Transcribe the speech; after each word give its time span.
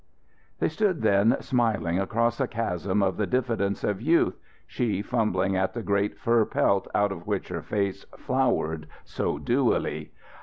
They 0.57 0.67
stood 0.69 1.03
then 1.03 1.39
smiling 1.41 1.99
across 1.99 2.41
a 2.41 2.47
chasm 2.47 3.03
of 3.03 3.17
the 3.17 3.27
diffidence 3.27 3.83
of 3.83 4.01
youth, 4.01 4.39
she 4.65 5.03
fumbling 5.03 5.55
at 5.55 5.75
the 5.75 5.83
great 5.83 6.17
fur 6.17 6.43
pelt 6.45 6.87
out 6.95 7.11
of 7.11 7.27
which 7.27 7.49
her 7.49 7.61
face 7.61 8.03
flowered 8.17 8.87
so 9.03 9.37
dewily. 9.37 10.09